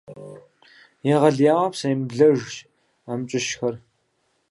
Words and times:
Егъэлеяуэ 1.13 1.67
псэемыблэжщ 1.73 2.53
амкӀыщхэр. 3.11 3.75